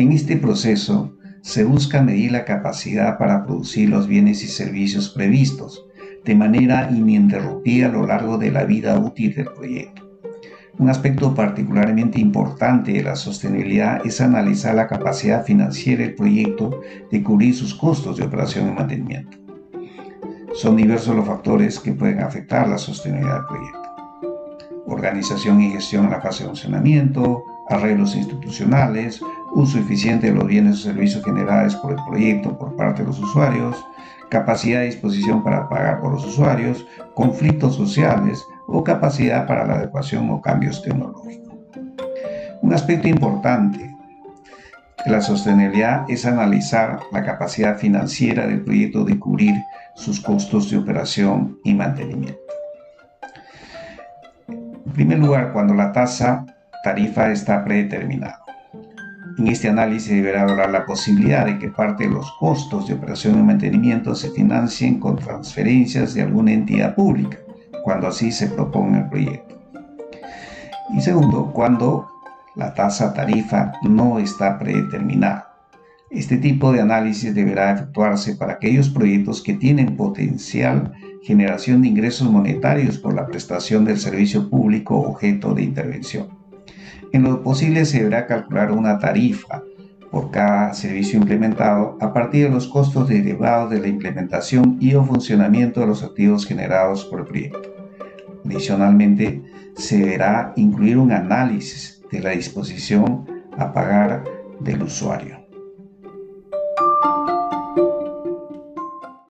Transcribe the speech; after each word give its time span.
En 0.00 0.12
este 0.12 0.38
proceso 0.38 1.14
se 1.42 1.62
busca 1.62 2.00
medir 2.00 2.32
la 2.32 2.46
capacidad 2.46 3.18
para 3.18 3.44
producir 3.44 3.90
los 3.90 4.08
bienes 4.08 4.42
y 4.42 4.46
servicios 4.46 5.10
previstos 5.10 5.84
de 6.24 6.34
manera 6.34 6.88
ininterrumpida 6.90 7.84
a 7.84 7.90
lo 7.90 8.06
largo 8.06 8.38
de 8.38 8.50
la 8.50 8.64
vida 8.64 8.98
útil 8.98 9.34
del 9.34 9.52
proyecto. 9.52 10.10
Un 10.78 10.88
aspecto 10.88 11.34
particularmente 11.34 12.18
importante 12.18 12.94
de 12.94 13.02
la 13.02 13.14
sostenibilidad 13.14 14.00
es 14.06 14.22
analizar 14.22 14.74
la 14.74 14.86
capacidad 14.86 15.44
financiera 15.44 16.02
del 16.02 16.14
proyecto 16.14 16.80
de 17.10 17.22
cubrir 17.22 17.54
sus 17.54 17.74
costos 17.74 18.16
de 18.16 18.24
operación 18.24 18.70
y 18.70 18.72
mantenimiento. 18.72 19.36
Son 20.54 20.76
diversos 20.76 21.14
los 21.14 21.26
factores 21.26 21.78
que 21.78 21.92
pueden 21.92 22.20
afectar 22.20 22.66
la 22.66 22.78
sostenibilidad 22.78 23.34
del 23.34 23.46
proyecto. 23.46 23.80
Organización 24.86 25.60
y 25.60 25.72
gestión 25.72 26.06
en 26.06 26.12
la 26.12 26.22
fase 26.22 26.44
de 26.44 26.48
funcionamiento, 26.48 27.44
arreglos 27.70 28.16
institucionales, 28.16 29.22
uso 29.52 29.78
eficiente 29.78 30.26
de 30.26 30.34
los 30.34 30.46
bienes 30.46 30.80
o 30.80 30.82
servicios 30.82 31.24
generados 31.24 31.76
por 31.76 31.92
el 31.92 31.98
proyecto 32.08 32.58
por 32.58 32.76
parte 32.76 33.02
de 33.02 33.08
los 33.08 33.18
usuarios, 33.18 33.76
capacidad 34.28 34.80
de 34.80 34.86
disposición 34.86 35.42
para 35.42 35.68
pagar 35.68 36.00
por 36.00 36.12
los 36.12 36.24
usuarios, 36.24 36.86
conflictos 37.14 37.76
sociales 37.76 38.44
o 38.66 38.84
capacidad 38.84 39.46
para 39.46 39.66
la 39.66 39.74
adecuación 39.74 40.30
o 40.30 40.40
cambios 40.40 40.82
tecnológicos. 40.82 41.54
Un 42.62 42.74
aspecto 42.74 43.08
importante 43.08 43.96
de 45.04 45.10
la 45.10 45.20
sostenibilidad 45.20 46.04
es 46.08 46.26
analizar 46.26 47.00
la 47.10 47.24
capacidad 47.24 47.78
financiera 47.78 48.46
del 48.46 48.62
proyecto 48.62 49.04
de 49.04 49.18
cubrir 49.18 49.54
sus 49.94 50.20
costos 50.20 50.70
de 50.70 50.76
operación 50.76 51.58
y 51.64 51.74
mantenimiento. 51.74 52.38
En 54.48 54.92
primer 54.92 55.18
lugar, 55.18 55.52
cuando 55.52 55.74
la 55.74 55.92
tasa 55.92 56.44
tarifa 56.82 57.30
está 57.30 57.64
predeterminada. 57.64 58.40
En 59.38 59.46
este 59.48 59.68
análisis 59.68 60.10
deberá 60.10 60.44
valorar 60.44 60.70
la 60.70 60.84
posibilidad 60.84 61.46
de 61.46 61.58
que 61.58 61.68
parte 61.68 62.04
de 62.04 62.10
los 62.10 62.30
costos 62.38 62.86
de 62.86 62.94
operación 62.94 63.38
y 63.38 63.42
mantenimiento 63.42 64.14
se 64.14 64.30
financien 64.30 64.98
con 64.98 65.16
transferencias 65.16 66.14
de 66.14 66.22
alguna 66.22 66.52
entidad 66.52 66.94
pública, 66.94 67.38
cuando 67.84 68.08
así 68.08 68.32
se 68.32 68.48
proponga 68.48 68.98
el 68.98 69.08
proyecto. 69.08 69.58
Y 70.94 71.00
segundo, 71.00 71.52
cuando 71.52 72.10
la 72.56 72.74
tasa 72.74 73.14
tarifa 73.14 73.72
no 73.82 74.18
está 74.18 74.58
predeterminada. 74.58 75.54
Este 76.10 76.36
tipo 76.36 76.72
de 76.72 76.80
análisis 76.80 77.34
deberá 77.34 77.72
efectuarse 77.72 78.34
para 78.34 78.54
aquellos 78.54 78.90
proyectos 78.90 79.42
que 79.42 79.54
tienen 79.54 79.96
potencial 79.96 80.92
generación 81.22 81.82
de 81.82 81.88
ingresos 81.88 82.28
monetarios 82.28 82.98
por 82.98 83.14
la 83.14 83.26
prestación 83.26 83.84
del 83.84 83.98
servicio 83.98 84.50
público 84.50 84.98
objeto 84.98 85.54
de 85.54 85.62
intervención. 85.62 86.39
En 87.12 87.24
lo 87.24 87.42
posible 87.42 87.84
se 87.84 87.98
deberá 87.98 88.26
calcular 88.26 88.70
una 88.70 88.98
tarifa 88.98 89.62
por 90.10 90.30
cada 90.30 90.74
servicio 90.74 91.18
implementado 91.18 91.96
a 92.00 92.12
partir 92.12 92.44
de 92.44 92.54
los 92.54 92.68
costos 92.68 93.08
derivados 93.08 93.70
de 93.70 93.80
la 93.80 93.88
implementación 93.88 94.76
y 94.80 94.94
o 94.94 95.04
funcionamiento 95.04 95.80
de 95.80 95.86
los 95.86 96.02
activos 96.02 96.46
generados 96.46 97.04
por 97.04 97.20
el 97.20 97.26
proyecto. 97.26 97.62
Adicionalmente, 98.44 99.42
se 99.76 99.98
deberá 99.98 100.52
incluir 100.56 100.98
un 100.98 101.12
análisis 101.12 102.02
de 102.10 102.20
la 102.20 102.30
disposición 102.30 103.26
a 103.56 103.72
pagar 103.72 104.24
del 104.60 104.82
usuario. 104.82 105.49